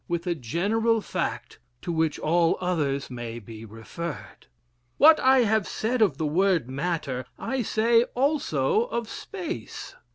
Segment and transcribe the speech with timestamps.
[0.07, 4.47] with a general fact, to which all others may be referred.
[4.97, 9.95] "What I have said of the word Matter, I say also of Space.